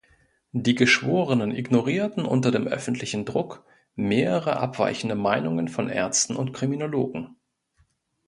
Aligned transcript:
Die 0.53 0.73
Geschworenen 0.73 1.53
ignorierten 1.55 2.25
unter 2.25 2.49
dem 2.49 2.65
öffentlichen 2.67 3.23
Druck 3.23 3.63
mehrere 3.93 4.57
abweichende 4.57 5.13
Meinungen 5.13 5.67
von 5.67 5.89
Ärzten 5.89 6.35
und 6.37 6.53
Kriminologen. 6.53 7.35